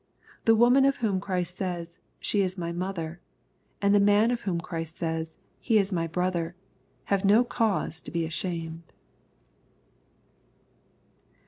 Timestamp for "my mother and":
2.57-3.93